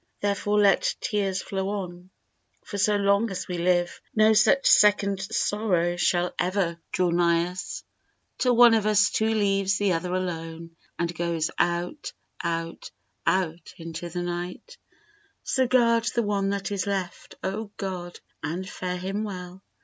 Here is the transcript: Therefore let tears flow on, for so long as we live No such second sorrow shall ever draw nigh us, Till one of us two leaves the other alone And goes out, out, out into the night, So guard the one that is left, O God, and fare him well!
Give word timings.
Therefore 0.19 0.59
let 0.59 0.95
tears 0.99 1.43
flow 1.43 1.69
on, 1.69 2.09
for 2.65 2.79
so 2.79 2.95
long 2.95 3.29
as 3.29 3.47
we 3.47 3.59
live 3.59 4.01
No 4.15 4.33
such 4.33 4.65
second 4.67 5.19
sorrow 5.21 5.95
shall 5.95 6.33
ever 6.39 6.79
draw 6.91 7.11
nigh 7.11 7.51
us, 7.51 7.83
Till 8.39 8.55
one 8.55 8.73
of 8.73 8.87
us 8.87 9.11
two 9.11 9.31
leaves 9.31 9.77
the 9.77 9.93
other 9.93 10.11
alone 10.15 10.75
And 10.97 11.13
goes 11.13 11.51
out, 11.59 12.13
out, 12.43 12.89
out 13.27 13.75
into 13.77 14.09
the 14.09 14.23
night, 14.23 14.79
So 15.43 15.67
guard 15.67 16.05
the 16.15 16.23
one 16.23 16.49
that 16.49 16.71
is 16.71 16.87
left, 16.87 17.35
O 17.43 17.69
God, 17.77 18.19
and 18.41 18.67
fare 18.67 18.97
him 18.97 19.23
well! 19.23 19.61